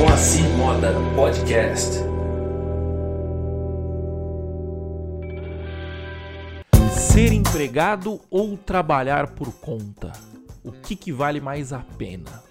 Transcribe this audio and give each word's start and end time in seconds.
Moacir 0.00 0.48
Moda 0.56 0.94
Podcast. 1.14 1.98
Ser 6.90 7.34
empregado 7.34 8.18
ou 8.30 8.56
trabalhar 8.56 9.26
por 9.26 9.52
conta? 9.52 10.10
O 10.64 10.72
que, 10.72 10.96
que 10.96 11.12
vale 11.12 11.38
mais 11.38 11.74
a 11.74 11.80
pena? 11.98 12.42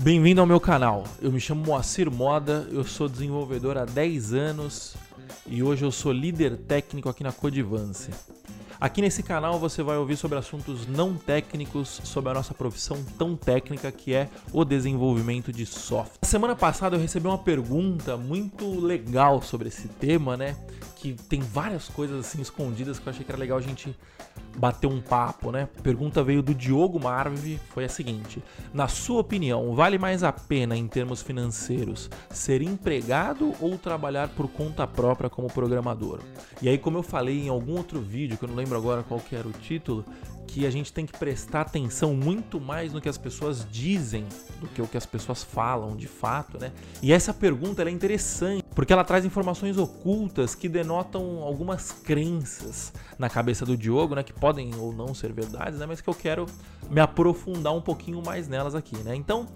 Bem-vindo 0.00 0.40
ao 0.40 0.46
meu 0.46 0.60
canal. 0.60 1.02
Eu 1.20 1.32
me 1.32 1.40
chamo 1.40 1.64
Moacir 1.66 2.08
Moda, 2.08 2.68
eu 2.70 2.84
sou 2.84 3.08
desenvolvedor 3.08 3.76
há 3.76 3.84
10 3.84 4.34
anos 4.34 4.94
e 5.48 5.64
hoje 5.64 5.84
eu 5.84 5.90
sou 5.90 6.12
líder 6.12 6.58
técnico 6.58 7.08
aqui 7.08 7.24
na 7.24 7.32
Codivance. 7.32 8.10
Aqui 8.80 9.02
nesse 9.02 9.24
canal 9.24 9.58
você 9.58 9.82
vai 9.82 9.96
ouvir 9.96 10.16
sobre 10.16 10.38
assuntos 10.38 10.86
não 10.86 11.16
técnicos, 11.16 12.00
sobre 12.04 12.30
a 12.30 12.34
nossa 12.34 12.54
profissão 12.54 13.02
tão 13.18 13.34
técnica 13.34 13.90
que 13.90 14.14
é 14.14 14.28
o 14.52 14.64
desenvolvimento 14.64 15.52
de 15.52 15.66
software. 15.66 16.16
semana 16.22 16.54
passada 16.54 16.94
eu 16.94 17.00
recebi 17.00 17.26
uma 17.26 17.38
pergunta 17.38 18.16
muito 18.16 18.78
legal 18.78 19.42
sobre 19.42 19.66
esse 19.66 19.88
tema, 19.88 20.36
né? 20.36 20.56
Que 20.94 21.14
tem 21.14 21.40
várias 21.40 21.88
coisas 21.88 22.24
assim 22.24 22.40
escondidas 22.40 23.00
que 23.00 23.08
eu 23.08 23.10
achei 23.10 23.24
que 23.24 23.32
era 23.32 23.38
legal 23.38 23.58
a 23.58 23.62
gente 23.62 23.96
bater 24.56 24.86
um 24.86 25.00
papo, 25.00 25.50
né? 25.50 25.68
A 25.78 25.82
pergunta 25.82 26.22
veio 26.22 26.42
do 26.42 26.54
Diogo 26.54 27.00
Marvi, 27.00 27.60
foi 27.70 27.84
a 27.84 27.88
seguinte: 27.88 28.42
Na 28.72 28.88
sua 28.88 29.20
opinião, 29.20 29.74
vale 29.74 29.98
mais 29.98 30.22
a 30.22 30.32
pena 30.32 30.76
em 30.76 30.86
termos 30.86 31.22
financeiros 31.22 32.10
ser 32.30 32.62
empregado 32.62 33.54
ou 33.60 33.78
trabalhar 33.78 34.28
por 34.28 34.48
conta 34.48 34.86
própria 34.86 35.30
como 35.30 35.48
programador? 35.48 36.20
E 36.60 36.68
aí, 36.68 36.78
como 36.78 36.98
eu 36.98 37.02
falei 37.02 37.46
em 37.46 37.48
algum 37.48 37.76
outro 37.76 38.00
vídeo, 38.00 38.36
que 38.36 38.44
eu 38.44 38.48
não 38.48 38.56
lembro 38.56 38.76
agora 38.76 39.02
qual 39.02 39.20
que 39.20 39.36
era 39.36 39.46
o 39.46 39.52
título, 39.52 40.04
que 40.48 40.66
a 40.66 40.70
gente 40.70 40.92
tem 40.92 41.04
que 41.04 41.16
prestar 41.16 41.60
atenção 41.60 42.14
muito 42.14 42.58
mais 42.58 42.92
no 42.92 43.00
que 43.00 43.08
as 43.08 43.18
pessoas 43.18 43.66
dizem 43.70 44.26
do 44.60 44.66
que 44.66 44.80
o 44.80 44.88
que 44.88 44.96
as 44.96 45.04
pessoas 45.04 45.44
falam 45.44 45.94
de 45.94 46.08
fato, 46.08 46.58
né? 46.58 46.72
E 47.02 47.12
essa 47.12 47.34
pergunta 47.34 47.82
é 47.84 47.90
interessante 47.90 48.64
porque 48.74 48.92
ela 48.92 49.04
traz 49.04 49.24
informações 49.24 49.76
ocultas 49.76 50.54
que 50.54 50.68
denotam 50.68 51.42
algumas 51.42 51.92
crenças 51.92 52.92
na 53.18 53.28
cabeça 53.28 53.66
do 53.66 53.76
Diogo, 53.76 54.14
né? 54.14 54.22
Que 54.22 54.32
podem 54.32 54.74
ou 54.76 54.92
não 54.92 55.14
ser 55.14 55.32
verdades, 55.32 55.78
né? 55.78 55.86
Mas 55.86 56.00
que 56.00 56.08
eu 56.08 56.14
quero 56.14 56.46
me 56.90 57.00
aprofundar 57.00 57.74
um 57.74 57.82
pouquinho 57.82 58.22
mais 58.24 58.48
nelas 58.48 58.74
aqui, 58.74 58.96
né? 58.98 59.14
Então, 59.14 59.46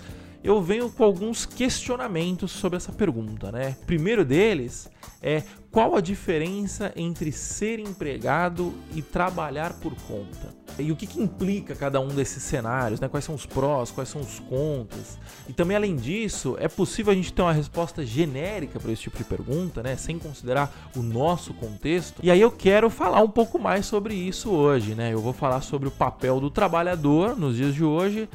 eu 0.43 0.61
venho 0.61 0.91
com 0.91 1.05
alguns 1.05 1.47
questionamentos 1.47 2.51
sobre 2.51 2.77
essa 2.77 2.93
pergunta, 2.93 3.53
né? 3.53 3.77
Primeiro 3.87 4.25
deles 4.25 4.91
é 5.23 5.43
qual 5.71 5.95
a 5.95 6.01
diferença 6.01 6.93
entre 6.97 7.31
ser 7.33 7.79
empregado 7.79 8.75
e 8.95 9.01
trabalhar 9.01 9.73
por 9.75 9.95
conta? 10.03 10.53
E 10.79 10.91
o 10.91 10.97
que, 10.97 11.07
que 11.07 11.23
implica 11.23 11.75
cada 11.75 12.01
um 12.01 12.09
desses 12.09 12.43
cenários, 12.43 12.99
né? 12.99 13.09
Quais 13.09 13.25
são 13.25 13.35
os 13.35 13.47
prós, 13.47 13.91
quais 13.91 14.09
são 14.09 14.21
os 14.21 14.41
contras? 14.41 15.19
E 15.49 15.53
também, 15.53 15.77
além 15.77 15.97
disso, 15.97 16.57
é 16.59 16.67
possível 16.67 17.13
a 17.13 17.15
gente 17.17 17.33
ter 17.33 17.43
uma 17.43 17.53
resposta 17.53 18.05
genérica 18.05 18.81
para 18.81 18.91
esse 18.91 19.03
tipo 19.03 19.17
de 19.17 19.25
pergunta, 19.25 19.83
né? 19.83 19.97
Sem 19.97 20.19
considerar 20.19 20.91
o 20.97 21.03
nosso 21.03 21.55
contexto. 21.55 22.21
E 22.23 22.31
aí 22.31 22.41
eu 22.41 22.51
quero 22.51 22.91
falar 22.91 23.23
um 23.23 23.31
pouco 23.31 23.59
mais 23.59 23.87
sobre 23.87 24.15
isso 24.15 24.51
hoje, 24.51 24.95
né? 24.95 25.13
Eu 25.13 25.21
vou 25.21 25.33
falar 25.33 25.61
sobre 25.61 25.89
o 25.89 25.93
papel 25.93 26.41
do 26.41 26.51
trabalhador 26.51 27.37
nos 27.37 27.57
dias 27.57 27.75
de 27.75 27.85
hoje 27.85 28.29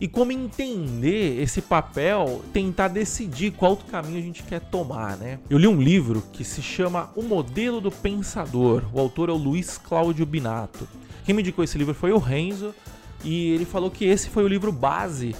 e 0.00 0.08
como 0.08 0.32
entender 0.32 1.40
esse 1.40 1.62
papel, 1.62 2.42
tentar 2.52 2.88
decidir 2.88 3.52
qual 3.52 3.76
caminho 3.76 4.18
a 4.18 4.22
gente 4.22 4.42
quer 4.42 4.60
tomar, 4.60 5.16
né? 5.16 5.38
Eu 5.48 5.58
li 5.58 5.66
um 5.66 5.80
livro 5.80 6.22
que 6.32 6.44
se 6.44 6.60
chama 6.60 7.10
O 7.14 7.22
Modelo 7.22 7.80
do 7.80 7.90
Pensador. 7.90 8.82
O 8.92 9.00
autor 9.00 9.28
é 9.28 9.32
o 9.32 9.36
Luiz 9.36 9.78
Cláudio 9.78 10.26
Binato. 10.26 10.88
Quem 11.24 11.34
me 11.34 11.42
indicou 11.42 11.64
esse 11.64 11.78
livro 11.78 11.94
foi 11.94 12.12
o 12.12 12.18
Renzo 12.18 12.74
e 13.24 13.50
ele 13.50 13.64
falou 13.64 13.90
que 13.90 14.04
esse 14.04 14.28
foi 14.28 14.44
o 14.44 14.48
livro 14.48 14.72
base 14.72 15.34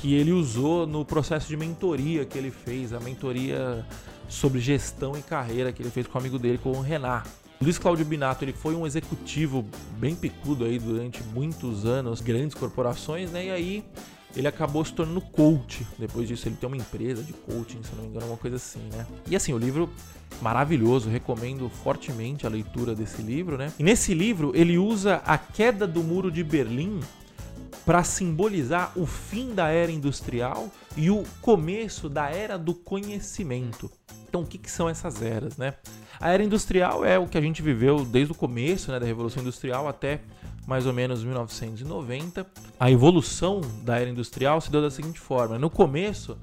que 0.00 0.14
ele 0.14 0.32
usou 0.32 0.86
no 0.86 1.04
processo 1.04 1.48
de 1.48 1.56
mentoria 1.56 2.24
que 2.24 2.36
ele 2.36 2.50
fez, 2.50 2.92
a 2.92 3.00
mentoria 3.00 3.84
sobre 4.28 4.60
gestão 4.60 5.16
e 5.16 5.22
carreira 5.22 5.72
que 5.72 5.82
ele 5.82 5.90
fez 5.90 6.06
com 6.06 6.16
o 6.16 6.20
amigo 6.20 6.38
dele, 6.38 6.58
com 6.58 6.70
o 6.70 6.80
Renan. 6.80 7.22
Luiz 7.62 7.76
Cláudio 7.76 8.06
Binato 8.06 8.42
ele 8.42 8.54
foi 8.54 8.74
um 8.74 8.86
executivo 8.86 9.66
bem 9.98 10.14
picudo 10.14 10.64
aí 10.64 10.78
durante 10.78 11.22
muitos 11.22 11.84
anos, 11.84 12.22
grandes 12.22 12.54
corporações, 12.54 13.30
né? 13.30 13.48
E 13.48 13.50
aí 13.50 13.84
ele 14.34 14.48
acabou 14.48 14.82
se 14.82 14.94
tornando 14.94 15.20
coach. 15.20 15.86
Depois 15.98 16.26
disso, 16.26 16.48
ele 16.48 16.56
tem 16.56 16.66
uma 16.66 16.76
empresa 16.78 17.22
de 17.22 17.34
coaching, 17.34 17.82
se 17.82 17.94
não 17.94 18.04
me 18.04 18.08
engano, 18.08 18.28
uma 18.28 18.38
coisa 18.38 18.56
assim, 18.56 18.80
né? 18.90 19.06
E 19.26 19.36
assim, 19.36 19.52
o 19.52 19.58
livro 19.58 19.90
maravilhoso, 20.40 21.10
recomendo 21.10 21.68
fortemente 21.68 22.46
a 22.46 22.48
leitura 22.48 22.94
desse 22.94 23.20
livro, 23.20 23.58
né? 23.58 23.70
E 23.78 23.82
nesse 23.82 24.14
livro, 24.14 24.52
ele 24.54 24.78
usa 24.78 25.16
a 25.26 25.36
queda 25.36 25.86
do 25.86 26.02
muro 26.02 26.30
de 26.30 26.42
Berlim 26.42 27.00
para 27.90 28.04
simbolizar 28.04 28.92
o 28.94 29.04
fim 29.04 29.52
da 29.52 29.66
era 29.66 29.90
industrial 29.90 30.70
e 30.96 31.10
o 31.10 31.24
começo 31.40 32.08
da 32.08 32.30
era 32.30 32.56
do 32.56 32.72
conhecimento. 32.72 33.90
Então, 34.28 34.42
o 34.42 34.46
que, 34.46 34.58
que, 34.58 34.70
são 34.70 34.88
essas 34.88 35.20
eras, 35.20 35.56
né? 35.56 35.74
A 36.20 36.30
era 36.30 36.40
industrial 36.40 37.04
é 37.04 37.18
o 37.18 37.26
que 37.26 37.36
a 37.36 37.40
gente 37.40 37.60
viveu 37.60 38.04
desde 38.04 38.30
o 38.30 38.34
começo 38.36 38.92
né, 38.92 39.00
da 39.00 39.06
Revolução 39.06 39.42
Industrial 39.42 39.88
até 39.88 40.20
mais 40.68 40.86
ou 40.86 40.92
menos 40.92 41.24
1990. 41.24 42.46
A 42.78 42.90
evolução 42.92 43.60
da 43.82 43.98
era 43.98 44.08
industrial 44.08 44.60
se 44.60 44.70
deu 44.70 44.80
da 44.80 44.90
seguinte 44.92 45.18
forma: 45.18 45.58
no 45.58 45.68
começo, 45.68 46.38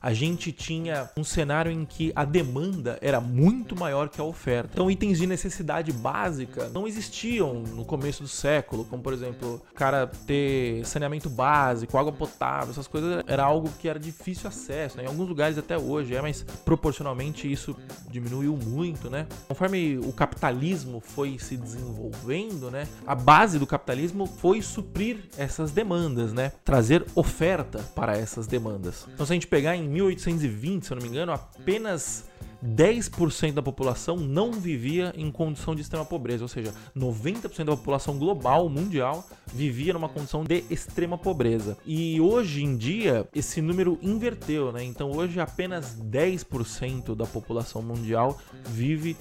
a 0.00 0.12
gente 0.14 0.50
tinha 0.50 1.10
um 1.16 1.22
cenário 1.22 1.70
em 1.70 1.84
que 1.84 2.12
a 2.16 2.24
demanda 2.24 2.98
era 3.02 3.20
muito 3.20 3.76
maior 3.76 4.08
que 4.08 4.20
a 4.20 4.24
oferta. 4.24 4.70
Então, 4.72 4.90
itens 4.90 5.18
de 5.18 5.26
necessidade 5.26 5.92
básica 5.92 6.68
não 6.70 6.88
existiam 6.88 7.62
no 7.62 7.84
começo 7.84 8.22
do 8.22 8.28
século, 8.28 8.84
como 8.84 9.02
por 9.02 9.12
exemplo, 9.12 9.62
o 9.70 9.74
cara 9.74 10.06
ter 10.26 10.84
saneamento 10.86 11.28
básico, 11.28 11.98
água 11.98 12.12
potável, 12.12 12.70
essas 12.70 12.86
coisas 12.86 13.22
era 13.26 13.44
algo 13.44 13.70
que 13.78 13.88
era 13.88 13.98
difícil 13.98 14.48
acesso, 14.48 14.96
né? 14.96 15.04
Em 15.04 15.06
alguns 15.06 15.28
lugares 15.28 15.58
até 15.58 15.76
hoje 15.76 16.14
é, 16.14 16.22
mas 16.22 16.42
proporcionalmente 16.64 17.50
isso 17.50 17.76
diminuiu 18.10 18.56
muito, 18.56 19.10
né? 19.10 19.26
Conforme 19.48 19.98
o 19.98 20.12
capitalismo 20.12 21.00
foi 21.00 21.38
se 21.38 21.56
desenvolvendo, 21.56 22.70
né? 22.70 22.86
A 23.06 23.14
base 23.14 23.58
do 23.58 23.66
capitalismo 23.66 24.26
foi 24.26 24.62
suprir 24.62 25.18
essas 25.36 25.70
demandas, 25.72 26.32
né? 26.32 26.52
Trazer 26.64 27.04
oferta 27.14 27.80
para 27.94 28.16
essas 28.16 28.46
demandas. 28.46 29.06
Então, 29.12 29.26
se 29.26 29.32
a 29.32 29.34
gente 29.34 29.46
pegar 29.46 29.76
em 29.76 29.89
1820, 29.90 30.86
se 30.86 30.92
eu 30.92 30.96
não 30.96 31.02
me 31.02 31.08
engano, 31.08 31.32
apenas 31.32 32.24
10% 32.64 33.52
da 33.54 33.62
população 33.62 34.16
não 34.16 34.52
vivia 34.52 35.12
em 35.16 35.30
condição 35.30 35.74
de 35.74 35.80
extrema 35.80 36.04
pobreza, 36.04 36.44
ou 36.44 36.48
seja, 36.48 36.74
90% 36.96 37.64
da 37.64 37.76
população 37.76 38.18
global, 38.18 38.68
mundial, 38.68 39.26
vivia 39.52 39.92
numa 39.92 40.08
condição 40.08 40.44
de 40.44 40.64
extrema 40.70 41.16
pobreza. 41.16 41.76
E 41.86 42.20
hoje 42.20 42.62
em 42.62 42.76
dia, 42.76 43.26
esse 43.34 43.60
número 43.60 43.98
inverteu, 44.02 44.72
né? 44.72 44.84
Então 44.84 45.10
hoje 45.10 45.40
apenas 45.40 45.96
10% 45.96 47.14
da 47.14 47.26
população 47.26 47.82
mundial 47.82 48.38
vive 48.68 49.16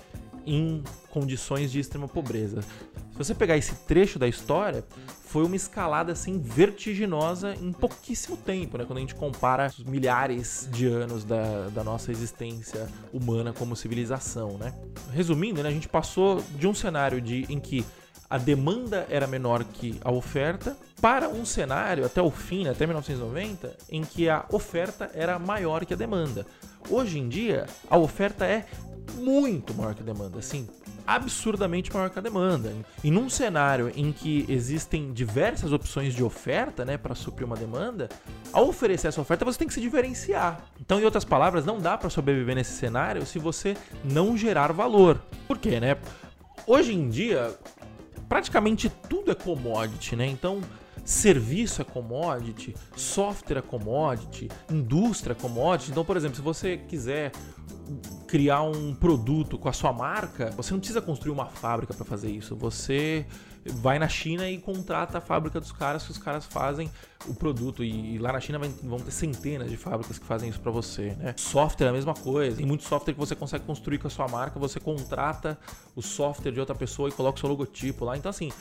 em 0.46 0.84
condições 1.10 1.72
de 1.72 1.80
extrema 1.80 2.08
pobreza. 2.08 2.62
Se 3.20 3.26
você 3.26 3.36
pegar 3.36 3.58
esse 3.58 3.76
trecho 3.76 4.18
da 4.18 4.30
história, 4.30 4.82
foi 5.26 5.44
uma 5.44 5.58
escalada 5.58 6.14
assim 6.14 6.40
vertiginosa 6.40 7.54
em 7.54 7.74
pouquíssimo 7.74 8.38
tempo, 8.38 8.78
né? 8.78 8.86
Quando 8.86 8.96
a 8.96 9.02
gente 9.02 9.14
compara 9.14 9.68
os 9.68 9.84
milhares 9.84 10.70
de 10.72 10.88
anos 10.88 11.26
da, 11.26 11.68
da 11.68 11.84
nossa 11.84 12.14
existência 12.14 12.88
humana 13.12 13.52
como 13.52 13.76
civilização, 13.76 14.58
né? 14.58 14.74
Resumindo, 15.12 15.62
né, 15.62 15.68
a 15.68 15.72
gente 15.72 15.90
passou 15.90 16.42
de 16.56 16.66
um 16.66 16.74
cenário 16.74 17.20
de, 17.20 17.46
em 17.50 17.60
que 17.60 17.86
a 18.30 18.38
demanda 18.38 19.06
era 19.10 19.28
menor 19.28 19.66
que 19.66 20.00
a 20.02 20.12
oferta, 20.14 20.78
para 21.02 21.28
um 21.28 21.44
cenário 21.44 22.06
até 22.06 22.22
o 22.22 22.32
fim, 22.32 22.70
até 22.70 22.86
1990, 22.88 23.76
em 23.90 24.02
que 24.02 24.30
a 24.30 24.46
oferta 24.50 25.12
era 25.14 25.38
maior 25.38 25.86
que 25.86 25.94
a 25.94 25.98
demanda. 25.98 26.46
Hoje 26.90 27.20
em 27.20 27.28
dia, 27.28 27.66
a 27.90 27.98
oferta 27.98 28.46
é 28.46 28.66
muito 29.16 29.74
maior 29.74 29.94
que 29.94 30.02
a 30.02 30.06
demanda, 30.06 30.40
assim, 30.40 30.70
absurdamente 31.16 31.92
maior 31.92 32.10
que 32.12 32.20
a 32.20 32.22
demanda. 32.22 32.72
E 33.04 33.10
num 33.10 33.30
cenário 33.30 33.92
em 33.96 34.12
que 34.12 34.46
existem 34.48 35.12
diversas 35.12 35.74
opções 35.74 36.14
de 36.14 36.24
oferta, 36.24 36.86
né, 36.86 36.98
para 36.98 37.16
suprir 37.16 37.48
uma 37.48 37.56
demanda, 37.56 38.08
ao 38.54 38.68
oferecer 38.68 39.08
essa 39.08 39.20
oferta 39.20 39.44
você 39.44 39.58
tem 39.58 39.68
que 39.68 39.74
se 39.74 39.82
diferenciar. 39.82 40.64
Então, 40.80 41.00
em 41.00 41.04
outras 41.04 41.26
palavras, 41.26 41.66
não 41.66 41.80
dá 41.80 41.98
para 41.98 42.12
sobreviver 42.12 42.56
nesse 42.56 42.74
cenário 42.74 43.26
se 43.26 43.40
você 43.40 43.76
não 44.04 44.38
gerar 44.38 44.72
valor. 44.72 45.20
Por 45.48 45.58
quê, 45.58 45.80
né? 45.80 45.98
Hoje 46.68 46.94
em 46.94 47.10
dia, 47.10 47.58
praticamente 48.28 48.88
tudo 49.10 49.32
é 49.32 49.36
commodity, 49.36 50.16
né? 50.16 50.28
Então, 50.28 50.62
serviço 51.04 51.82
é 51.82 51.86
commodity, 51.86 52.76
software 52.96 53.58
é 53.58 53.62
commodity, 53.64 54.48
indústria 54.70 55.34
é 55.34 55.36
commodity. 55.36 55.90
Então, 55.90 56.06
por 56.06 56.16
exemplo, 56.16 56.36
se 56.36 56.42
você 56.42 56.78
quiser 56.78 57.32
criar 58.30 58.62
um 58.62 58.94
produto 58.94 59.58
com 59.58 59.68
a 59.68 59.74
sua 59.74 59.92
marca, 59.92 60.52
você 60.56 60.72
não 60.72 60.80
precisa 60.80 61.02
construir 61.02 61.32
uma 61.32 61.48
fábrica 61.48 61.96
para 61.96 62.06
fazer 62.06 62.30
isso. 62.30 62.56
Você 62.56 63.26
vai 63.66 64.00
na 64.00 64.08
China 64.08 64.50
e 64.50 64.58
contrata 64.58 65.18
a 65.18 65.22
fábrica 65.22 65.60
dos 65.60 65.72
caras 65.72 66.04
que 66.06 66.12
os 66.12 66.18
caras 66.18 66.46
fazem 66.46 66.90
o 67.28 67.34
produto. 67.34 67.84
E, 67.84 68.18
lá 68.18 68.32
na 68.32 68.40
China 68.40 68.60
vai, 68.60 68.70
vão 68.84 69.00
ter 69.00 69.12
centenas 69.12 69.70
de 69.70 69.78
fábricas 69.78 70.18
que 70.18 70.26
fazem 70.26 70.50
isso 70.50 70.60
para 70.60 70.72
você, 70.72 71.16
né? 71.20 71.34
Software 71.38 71.88
é 71.88 71.90
a 71.90 71.94
mesma 71.94 72.14
coisa. 72.14 72.58
Tem 72.58 72.66
muito 72.66 72.84
software 72.84 73.14
que 73.14 73.20
você 73.20 73.36
consegue 73.36 73.66
construir 73.66 73.98
com 73.98 74.08
a 74.08 74.10
sua 74.10 74.28
marca, 74.28 74.60
você 74.60 74.80
contrata 74.80 75.58
o 75.96 76.02
software 76.02 76.52
de 76.52 76.60
outra 76.60 76.76
pessoa 76.76 77.10
e 77.10 77.12
coloca 77.12 77.38
o 77.38 77.40
seu 77.40 77.50
logotipo 77.50 78.06
lá. 78.06 78.18
Então, 78.18 78.30
assim, 78.30 78.52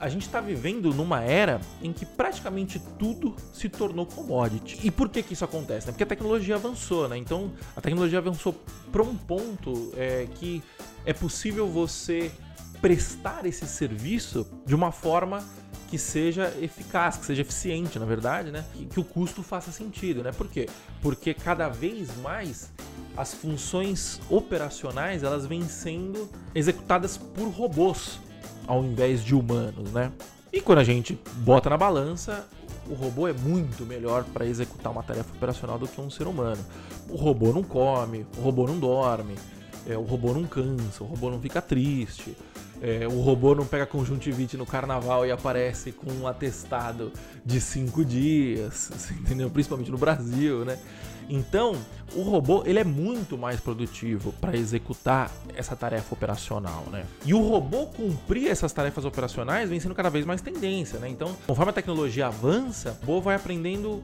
a 0.00 0.08
gente 0.08 0.22
está 0.22 0.40
vivendo 0.40 0.92
numa 0.92 1.22
era 1.22 1.60
em 1.80 1.92
que 1.92 2.04
praticamente 2.04 2.80
tudo 2.98 3.36
se 3.52 3.68
tornou 3.68 4.06
commodity. 4.06 4.80
E 4.82 4.90
por 4.90 5.08
que 5.08 5.22
que 5.22 5.34
isso 5.34 5.44
acontece? 5.44 5.86
Né? 5.86 5.92
Porque 5.92 6.02
a 6.04 6.06
tecnologia 6.06 6.56
avançou, 6.56 7.08
né? 7.08 7.16
Então, 7.16 7.52
a 7.76 7.80
tecnologia 7.80 8.18
avançou 8.18 8.54
para 8.90 9.02
um 9.02 9.16
ponto 9.16 9.92
é, 9.96 10.26
que 10.34 10.62
é 11.04 11.12
possível 11.12 11.68
você 11.68 12.32
prestar 12.80 13.46
esse 13.46 13.66
serviço 13.66 14.46
de 14.66 14.74
uma 14.74 14.92
forma 14.92 15.44
que 15.88 15.98
seja 15.98 16.54
eficaz, 16.60 17.16
que 17.16 17.26
seja 17.26 17.42
eficiente, 17.42 17.98
na 17.98 18.04
verdade, 18.04 18.50
né? 18.50 18.64
Que, 18.74 18.84
que, 18.86 19.00
o 19.00 19.04
custo 19.04 19.42
faça 19.42 19.72
sentido, 19.72 20.22
né? 20.22 20.32
Por 20.32 20.46
quê? 20.48 20.68
Porque 21.00 21.32
cada 21.32 21.68
vez 21.68 22.14
mais 22.18 22.70
as 23.16 23.34
funções 23.34 24.20
operacionais 24.28 25.22
elas 25.22 25.46
vêm 25.46 25.66
sendo 25.66 26.28
executadas 26.54 27.16
por 27.16 27.48
robôs 27.48 28.20
ao 28.66 28.84
invés 28.84 29.24
de 29.24 29.34
humanos, 29.34 29.90
né? 29.92 30.12
E 30.52 30.60
quando 30.60 30.78
a 30.78 30.84
gente 30.84 31.18
bota 31.38 31.70
na 31.70 31.76
balança, 31.76 32.46
o 32.88 32.94
robô 32.94 33.26
é 33.26 33.32
muito 33.32 33.84
melhor 33.84 34.24
para 34.24 34.46
executar 34.46 34.92
uma 34.92 35.02
tarefa 35.02 35.30
operacional 35.34 35.78
do 35.78 35.88
que 35.88 36.00
um 36.00 36.10
ser 36.10 36.26
humano. 36.26 36.62
O 37.08 37.16
robô 37.16 37.52
não 37.52 37.62
come, 37.62 38.26
o 38.36 38.40
robô 38.42 38.66
não 38.66 38.78
dorme, 38.78 39.34
é, 39.86 39.96
o 39.96 40.02
robô 40.02 40.34
não 40.34 40.44
cansa, 40.44 41.02
o 41.02 41.06
robô 41.06 41.30
não 41.30 41.40
fica 41.40 41.62
triste, 41.62 42.36
é, 42.82 43.06
o 43.06 43.20
robô 43.20 43.54
não 43.54 43.66
pega 43.66 43.86
conjuntivite 43.86 44.56
no 44.56 44.64
carnaval 44.64 45.26
e 45.26 45.30
aparece 45.30 45.92
com 45.92 46.10
um 46.12 46.26
atestado 46.26 47.12
de 47.44 47.60
cinco 47.60 48.04
dias, 48.04 49.10
entendeu? 49.18 49.50
Principalmente 49.50 49.90
no 49.90 49.98
Brasil, 49.98 50.64
né? 50.64 50.78
Então, 51.28 51.76
o 52.14 52.22
robô 52.22 52.62
ele 52.64 52.78
é 52.78 52.84
muito 52.84 53.36
mais 53.36 53.60
produtivo 53.60 54.32
para 54.40 54.56
executar 54.56 55.30
essa 55.54 55.76
tarefa 55.76 56.14
operacional, 56.14 56.84
né? 56.90 57.04
E 57.24 57.34
o 57.34 57.40
robô 57.40 57.86
cumprir 57.86 58.48
essas 58.48 58.72
tarefas 58.72 59.04
operacionais 59.04 59.68
vem 59.68 59.78
sendo 59.78 59.94
cada 59.94 60.08
vez 60.08 60.24
mais 60.24 60.40
tendência, 60.40 60.98
né? 60.98 61.08
Então, 61.08 61.36
conforme 61.46 61.70
a 61.70 61.74
tecnologia 61.74 62.28
avança, 62.28 62.98
o 63.02 63.06
robô 63.06 63.20
vai 63.20 63.36
aprendendo 63.36 64.02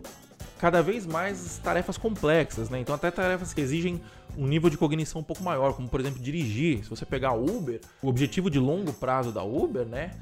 cada 0.64 0.82
vez 0.82 1.05
mais 1.05 1.61
tarefas 1.62 1.99
complexas, 1.99 2.70
né? 2.70 2.81
Então 2.81 2.94
até 2.94 3.11
tarefas 3.11 3.52
que 3.52 3.61
exigem 3.61 4.00
um 4.34 4.46
nível 4.46 4.70
de 4.70 4.78
cognição 4.78 5.20
um 5.20 5.25
pouco 5.25 5.44
maior, 5.44 5.75
como 5.75 5.90
por 5.90 6.00
exemplo 6.00 6.22
dirigir. 6.22 6.82
Se 6.82 6.88
você 6.88 7.05
pegar 7.05 7.34
Uber, 7.34 7.82
o 8.00 8.08
objetivo 8.08 8.49
de 8.49 8.58
longo 8.58 8.90
prazo 8.94 9.31
da 9.31 9.43
Uber, 9.43 9.84
né? 9.84 10.12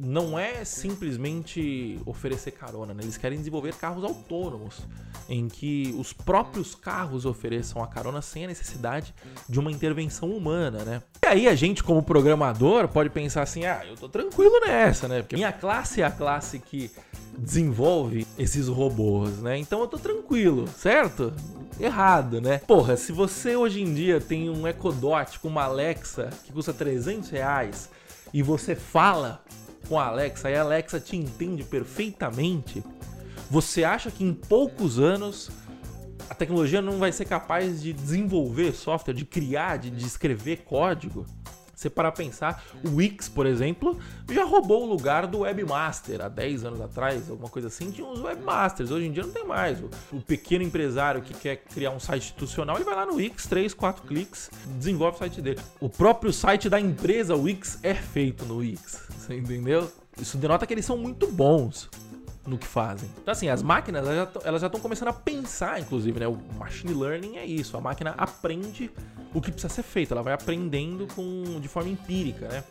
Não 0.00 0.38
é 0.38 0.64
simplesmente 0.64 2.00
oferecer 2.06 2.52
carona, 2.52 2.94
né? 2.94 3.02
eles 3.02 3.18
querem 3.18 3.36
desenvolver 3.36 3.74
carros 3.74 4.04
autônomos, 4.04 4.80
em 5.28 5.48
que 5.48 5.94
os 5.98 6.14
próprios 6.14 6.74
carros 6.74 7.26
ofereçam 7.26 7.82
a 7.82 7.86
carona 7.86 8.22
sem 8.22 8.44
a 8.44 8.46
necessidade 8.46 9.12
de 9.46 9.60
uma 9.60 9.70
intervenção 9.70 10.30
humana, 10.30 10.82
né? 10.82 11.02
E 11.22 11.26
aí 11.26 11.46
a 11.46 11.54
gente, 11.54 11.84
como 11.84 12.02
programador, 12.02 12.88
pode 12.88 13.10
pensar 13.10 13.42
assim: 13.42 13.66
ah, 13.66 13.82
eu 13.86 13.96
tô 13.96 14.08
tranquilo 14.08 14.60
nessa, 14.60 15.08
né? 15.08 15.20
Porque 15.20 15.36
minha 15.36 15.52
classe 15.52 16.00
é 16.00 16.06
a 16.06 16.10
classe 16.10 16.58
que 16.58 16.90
desenvolve 17.38 18.26
esses 18.38 18.68
robôs, 18.68 19.38
né? 19.38 19.58
Então 19.58 19.80
eu 19.80 19.86
tô 19.86 19.98
tranquilo, 19.98 20.68
certo? 20.68 21.32
Errado, 21.78 22.40
né? 22.40 22.58
Porra, 22.58 22.96
se 22.96 23.12
você 23.12 23.56
hoje 23.56 23.82
em 23.82 23.92
dia 23.92 24.20
tem 24.20 24.48
um 24.48 24.66
Echo 24.66 24.92
Dot 24.92 25.38
com 25.40 25.48
uma 25.48 25.64
Alexa 25.64 26.30
que 26.44 26.52
custa 26.52 26.72
300 26.72 27.30
reais 27.30 27.90
e 28.32 28.42
você 28.42 28.74
fala 28.74 29.42
com 29.88 29.98
a 29.98 30.06
Alexa 30.06 30.50
e 30.50 30.56
a 30.56 30.62
Alexa 30.62 31.00
te 31.00 31.16
entende 31.16 31.64
perfeitamente, 31.64 32.82
você 33.50 33.84
acha 33.84 34.10
que 34.10 34.24
em 34.24 34.32
poucos 34.32 34.98
anos 34.98 35.50
a 36.30 36.34
tecnologia 36.34 36.80
não 36.80 36.98
vai 36.98 37.12
ser 37.12 37.26
capaz 37.26 37.82
de 37.82 37.92
desenvolver 37.92 38.72
software, 38.72 39.14
de 39.14 39.24
criar, 39.24 39.76
de, 39.76 39.90
de 39.90 40.06
escrever 40.06 40.64
código? 40.64 41.26
Você 41.84 41.90
para 41.90 42.10
pensar, 42.10 42.64
o 42.82 42.96
Wix, 42.96 43.28
por 43.28 43.44
exemplo, 43.44 43.98
já 44.32 44.42
roubou 44.42 44.84
o 44.84 44.86
lugar 44.86 45.26
do 45.26 45.40
webmaster. 45.40 46.22
Há 46.22 46.30
10 46.30 46.64
anos 46.64 46.80
atrás, 46.80 47.28
alguma 47.28 47.50
coisa 47.50 47.68
assim, 47.68 47.90
tinha 47.90 48.06
uns 48.06 48.20
webmasters. 48.20 48.90
Hoje 48.90 49.06
em 49.06 49.12
dia 49.12 49.22
não 49.22 49.30
tem 49.30 49.44
mais. 49.44 49.82
O, 50.10 50.22
pequeno 50.22 50.64
empresário 50.64 51.20
que 51.20 51.34
quer 51.34 51.56
criar 51.56 51.90
um 51.90 52.00
site 52.00 52.22
institucional, 52.22 52.76
ele 52.76 52.86
vai 52.86 52.94
lá 52.94 53.04
no 53.04 53.16
Wix, 53.16 53.46
3, 53.46 53.74
4 53.74 54.06
cliques, 54.06 54.50
desenvolve 54.78 55.16
o 55.16 55.18
site 55.18 55.42
dele. 55.42 55.60
O 55.78 55.90
próprio 55.90 56.32
site 56.32 56.70
da 56.70 56.80
empresa 56.80 57.36
Wix 57.36 57.78
é 57.82 57.92
feito 57.92 58.46
no 58.46 58.56
Wix. 58.60 59.02
Você 59.18 59.36
entendeu? 59.36 59.92
Isso 60.18 60.38
denota 60.38 60.66
que 60.66 60.72
eles 60.72 60.86
são 60.86 60.96
muito 60.96 61.26
bons 61.26 61.90
no 62.46 62.56
que 62.56 62.66
fazem. 62.66 63.10
Então, 63.20 63.32
assim, 63.32 63.48
as 63.48 63.62
máquinas 63.62 64.06
elas 64.42 64.60
já 64.62 64.68
estão 64.68 64.80
começando 64.80 65.08
a 65.08 65.12
pensar, 65.12 65.80
inclusive, 65.80 66.18
né? 66.18 66.28
O 66.28 66.38
machine 66.58 66.94
learning 66.94 67.36
é 67.36 67.44
isso. 67.44 67.76
A 67.76 67.80
máquina 67.80 68.14
aprende 68.16 68.90
o 69.34 69.40
que 69.40 69.50
precisa 69.50 69.72
ser 69.72 69.82
feito, 69.82 70.12
ela 70.12 70.22
vai 70.22 70.32
aprendendo 70.32 71.06
com, 71.14 71.60
de 71.60 71.68
forma 71.68 71.90
empírica, 71.90 72.48
né? 72.48 72.64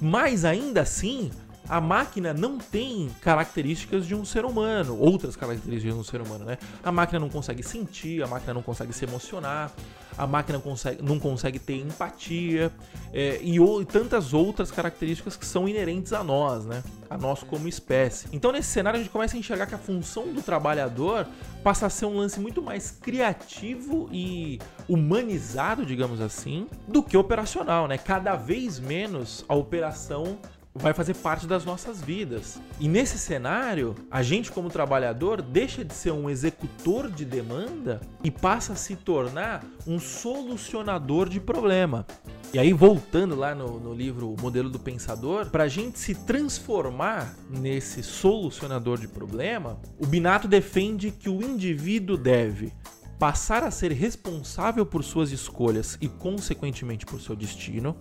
Mas 0.00 0.44
ainda 0.44 0.82
assim, 0.82 1.30
a 1.68 1.80
máquina 1.80 2.34
não 2.34 2.58
tem 2.58 3.08
características 3.20 4.06
de 4.06 4.14
um 4.14 4.24
ser 4.24 4.44
humano, 4.44 4.98
outras 4.98 5.36
características 5.36 5.94
de 5.94 6.00
um 6.00 6.04
ser 6.04 6.20
humano, 6.20 6.44
né? 6.44 6.58
A 6.82 6.90
máquina 6.90 7.20
não 7.20 7.30
consegue 7.30 7.62
sentir, 7.62 8.22
a 8.22 8.26
máquina 8.26 8.52
não 8.52 8.62
consegue 8.62 8.92
se 8.92 9.04
emocionar, 9.04 9.72
a 10.16 10.26
máquina 10.26 10.58
consegue, 10.58 11.02
não 11.02 11.18
consegue 11.18 11.58
ter 11.58 11.76
empatia 11.76 12.72
é, 13.12 13.38
e, 13.42 13.58
e, 13.58 13.84
tantas 13.84 14.32
outras 14.32 14.70
características 14.70 15.36
que 15.36 15.44
são 15.44 15.68
inerentes 15.68 16.12
a 16.12 16.22
nós, 16.22 16.64
né? 16.64 16.82
A 17.08 17.18
nós 17.18 17.42
como 17.42 17.68
espécie. 17.68 18.26
Então, 18.32 18.52
nesse 18.52 18.68
cenário, 18.68 18.98
a 18.98 19.02
gente 19.02 19.12
começa 19.12 19.36
a 19.36 19.38
enxergar 19.38 19.66
que 19.66 19.74
a 19.74 19.78
função 19.78 20.32
do 20.32 20.42
trabalhador 20.42 21.26
passa 21.62 21.86
a 21.86 21.90
ser 21.90 22.06
um 22.06 22.16
lance 22.16 22.40
muito 22.40 22.62
mais 22.62 22.90
criativo 22.90 24.08
e 24.10 24.58
humanizado, 24.88 25.84
digamos 25.84 26.20
assim, 26.20 26.66
do 26.88 27.02
que 27.02 27.16
operacional, 27.16 27.86
né? 27.86 27.98
Cada 27.98 28.34
vez 28.34 28.78
menos 28.78 29.44
a 29.48 29.54
operação 29.54 30.38
vai 30.74 30.94
fazer 30.94 31.14
parte 31.14 31.46
das 31.46 31.64
nossas 31.64 32.00
vidas. 32.00 32.60
E 32.80 32.88
nesse 32.88 33.18
cenário, 33.18 33.94
a 34.10 34.22
gente, 34.22 34.50
como 34.50 34.70
trabalhador, 34.70 35.42
deixa 35.42 35.84
de 35.84 35.92
ser 35.92 36.12
um 36.12 36.30
executor 36.30 37.10
de 37.10 37.24
demanda 37.24 38.00
e 38.24 38.30
passa 38.30 38.72
a 38.72 38.76
se 38.76 38.96
tornar 38.96 39.64
um 39.86 39.98
solucionador 39.98 41.28
de 41.28 41.40
problema. 41.40 42.06
E 42.54 42.58
aí, 42.58 42.72
voltando 42.72 43.34
lá 43.34 43.54
no, 43.54 43.80
no 43.80 43.94
livro 43.94 44.30
O 44.30 44.40
Modelo 44.40 44.68
do 44.68 44.78
Pensador, 44.78 45.50
para 45.50 45.64
a 45.64 45.68
gente 45.68 45.98
se 45.98 46.14
transformar 46.14 47.34
nesse 47.48 48.02
solucionador 48.02 48.98
de 48.98 49.08
problema, 49.08 49.78
o 49.98 50.06
Binato 50.06 50.48
defende 50.48 51.10
que 51.10 51.28
o 51.28 51.42
indivíduo 51.42 52.16
deve 52.16 52.72
passar 53.18 53.62
a 53.62 53.70
ser 53.70 53.92
responsável 53.92 54.84
por 54.84 55.04
suas 55.04 55.30
escolhas 55.30 55.96
e, 56.00 56.08
consequentemente, 56.08 57.06
por 57.06 57.20
seu 57.20 57.36
destino 57.36 57.96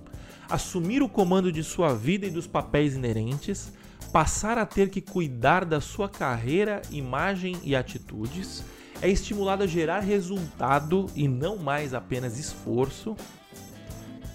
assumir 0.51 1.01
o 1.01 1.07
comando 1.07 1.51
de 1.51 1.63
sua 1.63 1.94
vida 1.94 2.25
e 2.25 2.30
dos 2.30 2.45
papéis 2.45 2.95
inerentes, 2.95 3.71
passar 4.12 4.57
a 4.57 4.65
ter 4.65 4.90
que 4.90 4.99
cuidar 4.99 5.64
da 5.64 5.80
sua 5.80 6.09
carreira, 6.09 6.81
imagem 6.92 7.57
e 7.64 7.73
atitudes, 7.73 8.64
é 9.02 9.09
estimulado 9.09 9.64
a 9.64 9.68
gerar 9.68 10.02
resultado 10.02 11.07
e 11.16 11.28
não 11.28 11.57
mais 11.57 11.94
apenas 11.94 12.37
esforço, 12.37 13.16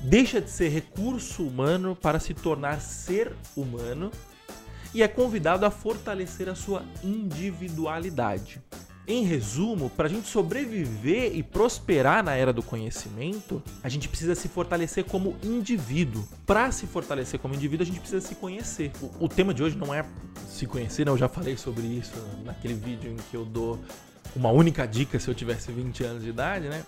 deixa 0.02 0.40
de 0.40 0.50
ser 0.50 0.70
recurso 0.70 1.46
humano 1.46 1.94
para 1.94 2.18
se 2.18 2.32
tornar 2.32 2.80
ser 2.80 3.32
humano 3.54 4.10
e 4.94 5.02
é 5.02 5.08
convidado 5.08 5.66
a 5.66 5.70
fortalecer 5.70 6.48
a 6.48 6.54
sua 6.54 6.82
individualidade. 7.04 8.62
Em 9.08 9.22
resumo, 9.22 9.88
para 9.88 10.06
a 10.06 10.10
gente 10.10 10.26
sobreviver 10.26 11.36
e 11.36 11.40
prosperar 11.40 12.24
na 12.24 12.34
era 12.34 12.52
do 12.52 12.60
conhecimento, 12.60 13.62
a 13.80 13.88
gente 13.88 14.08
precisa 14.08 14.34
se 14.34 14.48
fortalecer 14.48 15.04
como 15.04 15.36
indivíduo. 15.44 16.26
Para 16.44 16.72
se 16.72 16.88
fortalecer 16.88 17.38
como 17.38 17.54
indivíduo, 17.54 17.84
a 17.84 17.86
gente 17.86 18.00
precisa 18.00 18.20
se 18.20 18.34
conhecer. 18.34 18.90
O, 19.00 19.26
o, 19.26 19.28
tema 19.28 19.54
de 19.54 19.62
hoje 19.62 19.76
não 19.76 19.94
é 19.94 20.04
se 20.48 20.66
conhecer, 20.66 21.06
né? 21.06 21.12
eu 21.12 21.16
já 21.16 21.28
falei 21.28 21.56
sobre 21.56 21.86
isso 21.86 22.14
naquele 22.44 22.74
vídeo 22.74 23.12
em 23.12 23.16
que 23.16 23.36
eu 23.36 23.44
dou 23.44 23.78
uma 24.34 24.50
única 24.50 24.84
dica 24.86 25.20
se 25.20 25.28
eu 25.28 25.34
tivesse 25.36 25.70
20 25.70 26.02
anos 26.02 26.24
de 26.24 26.30
idade, 26.30 26.68
né? 26.68 26.84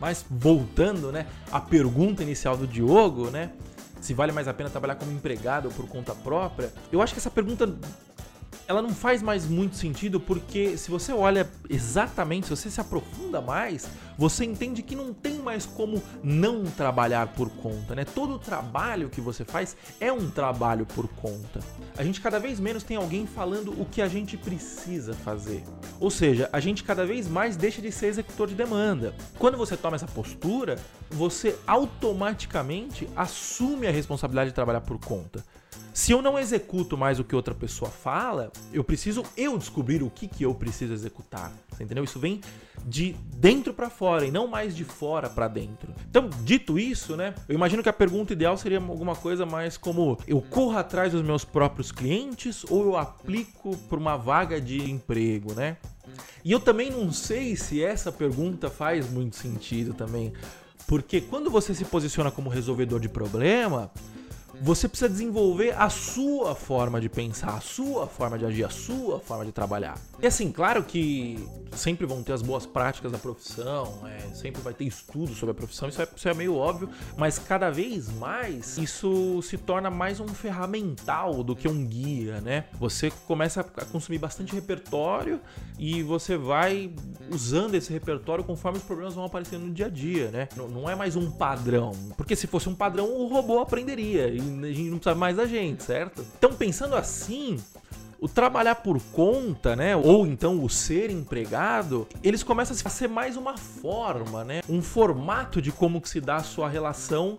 Mas 0.00 0.24
voltando, 0.28 1.12
né, 1.12 1.26
à 1.52 1.60
pergunta 1.60 2.22
inicial 2.22 2.56
do 2.56 2.66
Diogo, 2.66 3.30
né? 3.30 3.52
Se 4.00 4.12
vale 4.12 4.32
mais 4.32 4.48
a 4.48 4.54
pena 4.54 4.70
trabalhar 4.70 4.96
como 4.96 5.12
empregado 5.12 5.66
ou 5.66 5.72
por 5.72 5.86
conta 5.86 6.14
própria? 6.14 6.72
Eu 6.90 7.00
acho 7.00 7.12
que 7.12 7.20
essa 7.20 7.30
pergunta 7.30 7.72
ela 8.70 8.80
não 8.80 8.94
faz 8.94 9.20
mais 9.20 9.48
muito 9.48 9.74
sentido 9.74 10.20
porque 10.20 10.78
se 10.78 10.92
você 10.92 11.12
olha 11.12 11.50
exatamente, 11.68 12.46
se 12.46 12.50
você 12.50 12.70
se 12.70 12.80
aprofunda 12.80 13.40
mais, 13.40 13.88
você 14.16 14.44
entende 14.44 14.80
que 14.80 14.94
não 14.94 15.12
tem 15.12 15.40
mais 15.40 15.66
como 15.66 16.00
não 16.22 16.62
trabalhar 16.62 17.26
por 17.32 17.50
conta, 17.50 17.96
né? 17.96 18.04
Todo 18.04 18.38
trabalho 18.38 19.08
que 19.08 19.20
você 19.20 19.44
faz 19.44 19.76
é 19.98 20.12
um 20.12 20.30
trabalho 20.30 20.86
por 20.86 21.08
conta. 21.08 21.58
A 21.98 22.04
gente 22.04 22.20
cada 22.20 22.38
vez 22.38 22.60
menos 22.60 22.84
tem 22.84 22.96
alguém 22.96 23.26
falando 23.26 23.72
o 23.72 23.84
que 23.84 24.00
a 24.00 24.06
gente 24.06 24.36
precisa 24.36 25.14
fazer. 25.14 25.64
Ou 25.98 26.08
seja, 26.08 26.48
a 26.52 26.60
gente 26.60 26.84
cada 26.84 27.04
vez 27.04 27.26
mais 27.26 27.56
deixa 27.56 27.82
de 27.82 27.90
ser 27.90 28.06
executor 28.06 28.46
de 28.46 28.54
demanda. 28.54 29.16
Quando 29.36 29.58
você 29.58 29.76
toma 29.76 29.96
essa 29.96 30.06
postura, 30.06 30.78
você 31.10 31.58
automaticamente 31.66 33.08
assume 33.16 33.86
a 33.86 33.90
responsabilidade 33.90 34.50
de 34.50 34.54
trabalhar 34.54 34.80
por 34.80 34.98
conta. 34.98 35.44
Se 35.92 36.12
eu 36.12 36.22
não 36.22 36.38
executo 36.38 36.96
mais 36.96 37.18
o 37.18 37.24
que 37.24 37.34
outra 37.34 37.54
pessoa 37.54 37.90
fala, 37.90 38.52
eu 38.72 38.84
preciso 38.84 39.24
eu 39.36 39.58
descobrir 39.58 40.02
o 40.02 40.10
que, 40.10 40.28
que 40.28 40.44
eu 40.44 40.54
preciso 40.54 40.92
executar. 40.92 41.52
Entendeu? 41.80 42.04
Isso 42.04 42.18
vem 42.18 42.40
de 42.86 43.14
dentro 43.36 43.74
para 43.74 43.90
fora 43.90 44.24
e 44.24 44.30
não 44.30 44.46
mais 44.46 44.76
de 44.76 44.84
fora 44.84 45.28
para 45.28 45.48
dentro. 45.48 45.92
Então, 46.08 46.30
dito 46.42 46.78
isso, 46.78 47.16
né? 47.16 47.34
Eu 47.48 47.54
imagino 47.54 47.82
que 47.82 47.88
a 47.88 47.92
pergunta 47.92 48.32
ideal 48.32 48.56
seria 48.56 48.78
alguma 48.78 49.16
coisa 49.16 49.44
mais 49.44 49.76
como: 49.76 50.16
eu 50.26 50.40
corro 50.40 50.78
atrás 50.78 51.12
dos 51.12 51.22
meus 51.22 51.44
próprios 51.44 51.90
clientes 51.90 52.64
ou 52.70 52.84
eu 52.84 52.96
aplico 52.96 53.76
para 53.88 53.98
uma 53.98 54.16
vaga 54.16 54.60
de 54.60 54.90
emprego, 54.90 55.54
né? 55.54 55.76
E 56.44 56.52
eu 56.52 56.60
também 56.60 56.90
não 56.90 57.12
sei 57.12 57.56
se 57.56 57.82
essa 57.82 58.10
pergunta 58.10 58.70
faz 58.70 59.10
muito 59.10 59.36
sentido 59.36 59.92
também, 59.94 60.32
porque 60.86 61.20
quando 61.20 61.50
você 61.50 61.74
se 61.74 61.84
posiciona 61.84 62.30
como 62.30 62.50
resolvedor 62.50 63.00
de 63.00 63.08
problema, 63.08 63.90
você 64.60 64.86
precisa 64.86 65.08
desenvolver 65.08 65.74
a 65.76 65.88
sua 65.88 66.54
forma 66.54 67.00
de 67.00 67.08
pensar, 67.08 67.56
a 67.56 67.60
sua 67.60 68.06
forma 68.06 68.38
de 68.38 68.44
agir, 68.44 68.64
a 68.64 68.68
sua 68.68 69.18
forma 69.18 69.44
de 69.44 69.52
trabalhar. 69.52 69.98
E 70.20 70.26
assim, 70.26 70.52
claro 70.52 70.84
que 70.84 71.48
sempre 71.72 72.04
vão 72.04 72.22
ter 72.22 72.32
as 72.32 72.42
boas 72.42 72.66
práticas 72.66 73.10
da 73.10 73.16
profissão, 73.18 74.06
é, 74.06 74.34
sempre 74.34 74.60
vai 74.60 74.74
ter 74.74 74.84
estudo 74.84 75.34
sobre 75.34 75.52
a 75.52 75.54
profissão, 75.54 75.88
isso 75.88 76.02
é, 76.02 76.08
isso 76.14 76.28
é 76.28 76.34
meio 76.34 76.56
óbvio, 76.56 76.90
mas 77.16 77.38
cada 77.38 77.70
vez 77.70 78.10
mais 78.10 78.76
isso 78.76 79.40
se 79.42 79.56
torna 79.56 79.88
mais 79.88 80.20
um 80.20 80.28
ferramental 80.28 81.42
do 81.42 81.56
que 81.56 81.66
um 81.66 81.86
guia, 81.86 82.40
né? 82.40 82.66
Você 82.78 83.10
começa 83.26 83.60
a 83.60 83.84
consumir 83.86 84.18
bastante 84.18 84.54
repertório 84.54 85.40
e 85.78 86.02
você 86.02 86.36
vai 86.36 86.92
usando 87.30 87.74
esse 87.76 87.92
repertório 87.92 88.44
conforme 88.44 88.78
os 88.78 88.84
problemas 88.84 89.14
vão 89.14 89.24
aparecendo 89.24 89.66
no 89.66 89.72
dia 89.72 89.86
a 89.86 89.90
dia, 89.90 90.30
né? 90.30 90.48
Não, 90.54 90.68
não 90.68 90.90
é 90.90 90.94
mais 90.94 91.16
um 91.16 91.30
padrão, 91.30 91.92
porque 92.16 92.36
se 92.36 92.46
fosse 92.46 92.68
um 92.68 92.74
padrão 92.74 93.08
o 93.10 93.26
robô 93.26 93.60
aprenderia 93.60 94.28
e 94.28 94.49
a 94.62 94.72
gente 94.72 94.90
não 94.90 94.98
precisa 94.98 95.14
mais 95.14 95.36
da 95.36 95.46
gente, 95.46 95.82
certo? 95.82 96.24
Então, 96.36 96.52
pensando 96.54 96.94
assim, 96.94 97.58
o 98.20 98.28
trabalhar 98.28 98.76
por 98.76 99.00
conta, 99.12 99.74
né, 99.74 99.96
ou 99.96 100.26
então 100.26 100.62
o 100.62 100.68
ser 100.68 101.10
empregado, 101.10 102.06
eles 102.22 102.42
começam 102.42 102.76
a 102.84 102.90
ser 102.90 103.08
mais 103.08 103.36
uma 103.36 103.56
forma, 103.56 104.44
né, 104.44 104.60
um 104.68 104.82
formato 104.82 105.62
de 105.62 105.72
como 105.72 106.00
que 106.00 106.08
se 106.08 106.20
dá 106.20 106.36
a 106.36 106.42
sua 106.42 106.68
relação 106.68 107.38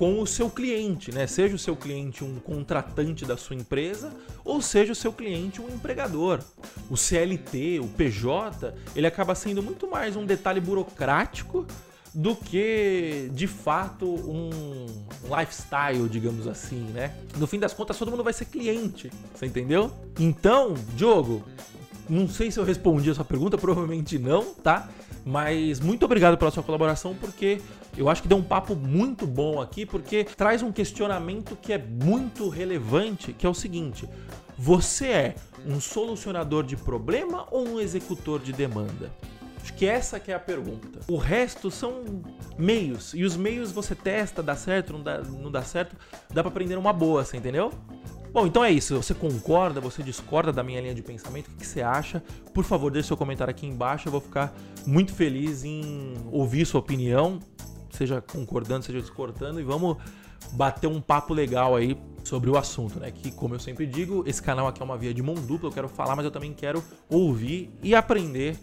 com 0.00 0.18
o 0.18 0.26
seu 0.26 0.48
cliente, 0.48 1.12
né? 1.12 1.26
Seja 1.26 1.54
o 1.54 1.58
seu 1.58 1.76
cliente 1.76 2.24
um 2.24 2.36
contratante 2.36 3.26
da 3.26 3.36
sua 3.36 3.54
empresa 3.54 4.10
ou 4.42 4.62
seja 4.62 4.92
o 4.92 4.94
seu 4.94 5.12
cliente 5.12 5.60
um 5.60 5.68
empregador. 5.68 6.40
O 6.88 6.96
CLT, 6.96 7.80
o 7.80 7.86
PJ, 7.86 8.72
ele 8.96 9.06
acaba 9.06 9.34
sendo 9.34 9.62
muito 9.62 9.86
mais 9.86 10.16
um 10.16 10.24
detalhe 10.24 10.58
burocrático 10.58 11.66
do 12.14 12.34
que 12.34 13.30
de 13.32 13.46
fato 13.46 14.06
um 14.06 14.86
lifestyle, 15.24 16.08
digamos 16.08 16.46
assim, 16.46 16.80
né? 16.92 17.14
No 17.36 17.46
fim 17.46 17.58
das 17.58 17.72
contas, 17.72 17.98
todo 17.98 18.10
mundo 18.10 18.24
vai 18.24 18.32
ser 18.32 18.46
cliente, 18.46 19.10
você 19.34 19.46
entendeu? 19.46 19.92
Então, 20.18 20.74
Diogo, 20.94 21.44
não 22.08 22.28
sei 22.28 22.50
se 22.50 22.58
eu 22.58 22.64
respondi 22.64 23.10
a 23.10 23.14
sua 23.14 23.24
pergunta, 23.24 23.56
provavelmente 23.56 24.18
não, 24.18 24.52
tá? 24.54 24.88
Mas 25.24 25.78
muito 25.78 26.04
obrigado 26.04 26.36
pela 26.36 26.50
sua 26.50 26.62
colaboração, 26.62 27.14
porque 27.14 27.60
eu 27.96 28.08
acho 28.08 28.22
que 28.22 28.28
deu 28.28 28.38
um 28.38 28.42
papo 28.42 28.74
muito 28.74 29.26
bom 29.26 29.60
aqui, 29.60 29.86
porque 29.86 30.24
traz 30.24 30.62
um 30.62 30.72
questionamento 30.72 31.56
que 31.60 31.72
é 31.72 31.78
muito 31.78 32.48
relevante, 32.48 33.32
que 33.32 33.46
é 33.46 33.48
o 33.48 33.54
seguinte: 33.54 34.08
você 34.58 35.06
é 35.06 35.34
um 35.66 35.80
solucionador 35.80 36.64
de 36.64 36.76
problema 36.76 37.46
ou 37.50 37.68
um 37.68 37.80
executor 37.80 38.40
de 38.40 38.52
demanda? 38.52 39.10
Acho 39.62 39.74
que 39.74 39.86
essa 39.86 40.18
que 40.18 40.32
é 40.32 40.34
a 40.34 40.40
pergunta. 40.40 41.00
O 41.08 41.16
resto 41.16 41.70
são 41.70 42.22
meios. 42.58 43.12
E 43.14 43.24
os 43.24 43.36
meios 43.36 43.72
você 43.72 43.94
testa, 43.94 44.42
dá 44.42 44.56
certo, 44.56 44.92
não 44.92 45.02
dá, 45.02 45.18
não 45.18 45.50
dá 45.50 45.62
certo. 45.62 45.96
Dá 46.32 46.42
pra 46.42 46.50
aprender 46.50 46.76
uma 46.76 46.92
boa, 46.92 47.24
você 47.24 47.36
entendeu? 47.36 47.72
Bom, 48.32 48.46
então 48.46 48.64
é 48.64 48.70
isso. 48.70 48.96
Você 48.96 49.12
concorda, 49.12 49.80
você 49.80 50.02
discorda 50.02 50.52
da 50.52 50.62
minha 50.62 50.80
linha 50.80 50.94
de 50.94 51.02
pensamento? 51.02 51.48
O 51.48 51.56
que 51.56 51.66
você 51.66 51.82
acha? 51.82 52.22
Por 52.54 52.64
favor, 52.64 52.90
deixe 52.90 53.08
seu 53.08 53.16
comentário 53.16 53.50
aqui 53.50 53.66
embaixo. 53.66 54.06
Eu 54.08 54.12
vou 54.12 54.20
ficar 54.20 54.54
muito 54.86 55.12
feliz 55.12 55.64
em 55.64 56.14
ouvir 56.30 56.64
sua 56.64 56.80
opinião, 56.80 57.40
seja 57.90 58.20
concordando, 58.20 58.84
seja 58.84 59.00
discordando, 59.00 59.60
e 59.60 59.64
vamos 59.64 59.96
bater 60.52 60.86
um 60.86 61.00
papo 61.00 61.34
legal 61.34 61.74
aí 61.74 61.98
sobre 62.22 62.48
o 62.48 62.56
assunto, 62.56 63.00
né? 63.00 63.10
Que, 63.10 63.32
como 63.32 63.56
eu 63.56 63.58
sempre 63.58 63.84
digo, 63.84 64.22
esse 64.26 64.40
canal 64.40 64.68
aqui 64.68 64.80
é 64.80 64.84
uma 64.84 64.96
via 64.96 65.12
de 65.12 65.22
mão 65.22 65.34
dupla. 65.34 65.68
Eu 65.68 65.72
quero 65.72 65.88
falar, 65.88 66.14
mas 66.14 66.24
eu 66.24 66.30
também 66.30 66.52
quero 66.52 66.84
ouvir 67.08 67.70
e 67.82 67.96
aprender 67.96 68.56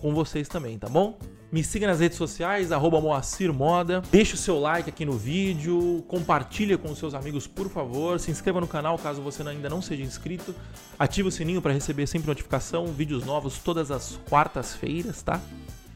com 0.00 0.14
vocês 0.14 0.48
também, 0.48 0.78
tá 0.78 0.88
bom? 0.88 1.18
Me 1.52 1.62
siga 1.62 1.86
nas 1.86 2.00
redes 2.00 2.16
sociais, 2.16 2.72
arroba 2.72 2.98
Moacir 2.98 3.52
Moda. 3.52 4.02
Deixe 4.10 4.34
o 4.34 4.38
seu 4.38 4.58
like 4.58 4.88
aqui 4.88 5.04
no 5.04 5.12
vídeo, 5.12 6.02
compartilha 6.08 6.78
com 6.78 6.94
seus 6.94 7.12
amigos, 7.12 7.46
por 7.46 7.68
favor. 7.68 8.18
Se 8.18 8.30
inscreva 8.30 8.58
no 8.58 8.66
canal 8.66 8.96
caso 8.98 9.20
você 9.20 9.42
ainda 9.42 9.68
não 9.68 9.82
seja 9.82 10.02
inscrito. 10.02 10.54
Ative 10.98 11.28
o 11.28 11.30
sininho 11.30 11.60
para 11.60 11.74
receber 11.74 12.06
sempre 12.06 12.26
notificação, 12.28 12.86
vídeos 12.86 13.26
novos 13.26 13.58
todas 13.58 13.90
as 13.90 14.18
quartas-feiras, 14.30 15.20
tá? 15.20 15.42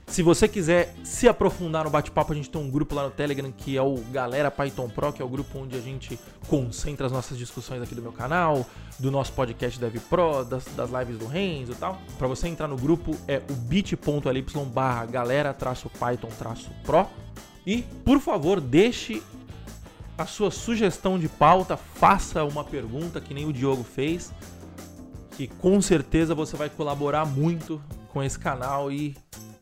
Se 0.07 0.23
você 0.23 0.47
quiser 0.47 0.95
se 1.03 1.29
aprofundar 1.29 1.85
no 1.85 1.91
bate-papo, 1.91 2.33
a 2.33 2.37
gente 2.37 2.49
tem 2.49 2.61
um 2.61 2.71
grupo 2.71 2.95
lá 2.95 3.05
no 3.05 3.11
Telegram 3.11 3.51
que 3.51 3.77
é 3.77 3.83
o 3.83 3.97
Galera 4.13 4.51
Python 4.51 4.89
Pro, 4.89 5.13
que 5.13 5.21
é 5.21 5.25
o 5.25 5.29
grupo 5.29 5.59
onde 5.59 5.77
a 5.77 5.81
gente 5.81 6.19
concentra 6.49 7.07
as 7.07 7.13
nossas 7.13 7.37
discussões 7.37 7.83
aqui 7.83 7.95
do 7.95 8.01
meu 8.01 8.13
canal, 8.13 8.65
do 8.99 9.11
nosso 9.11 9.33
podcast 9.33 9.79
Dev 9.79 9.97
Pro, 10.09 10.45
das, 10.45 10.65
das 10.77 10.91
lives 10.91 11.19
do 11.19 11.27
Renzo 11.27 11.73
e 11.73 11.75
tal. 11.75 11.99
Para 12.17 12.29
você 12.29 12.49
entrar 12.49 12.69
no 12.69 12.77
grupo 12.77 13.17
é 13.27 13.43
o 13.51 13.55
bit.ly 13.55 14.47
barra 14.73 15.05
galera-python-pro. 15.07 17.07
E, 17.67 17.83
por 18.05 18.21
favor, 18.21 18.61
deixe 18.61 19.21
a 20.17 20.25
sua 20.25 20.53
sugestão 20.53 21.19
de 21.19 21.29
pauta, 21.29 21.77
faça 21.77 22.45
uma 22.45 22.65
pergunta 22.65 23.21
que 23.21 23.35
nem 23.35 23.45
o 23.45 23.53
Diogo 23.53 23.83
fez, 23.83 24.33
que 25.33 25.49
com 25.49 25.83
certeza 25.83 26.35
você 26.35 26.57
vai 26.57 26.71
colaborar 26.71 27.27
muito 27.27 27.83
com 28.13 28.23
esse 28.23 28.39
canal 28.39 28.91
e 28.91 29.15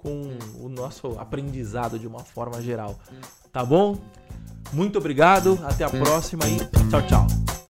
com 0.05 0.37
o 0.63 0.69
nosso 0.69 1.19
aprendizado 1.19 1.99
de 1.99 2.07
uma 2.07 2.21
forma 2.21 2.61
geral. 2.61 3.01
Tá 3.51 3.65
bom? 3.65 3.97
Muito 4.71 4.99
obrigado, 4.99 5.59
até 5.65 5.85
a 5.85 5.89
próxima 5.89 6.45
e 6.47 6.59
tchau, 6.91 7.03
tchau. 7.07 7.44